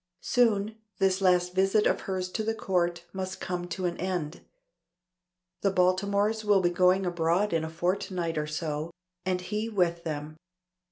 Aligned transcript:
Soon 0.23 0.79
this 0.97 1.21
last 1.21 1.53
visit 1.53 1.85
of 1.85 2.01
hers 2.01 2.27
to 2.31 2.41
the 2.41 2.55
Court 2.55 3.05
must 3.13 3.39
come 3.39 3.67
to 3.67 3.85
an 3.85 3.97
end. 3.97 4.41
The 5.61 5.69
Baltimores 5.69 6.43
will 6.43 6.59
be 6.59 6.71
going 6.71 7.05
abroad 7.05 7.53
in 7.53 7.63
a 7.63 7.69
fortnight 7.69 8.35
or 8.35 8.47
so 8.47 8.89
and 9.27 9.39
he 9.41 9.69
with 9.69 10.03
them. 10.03 10.37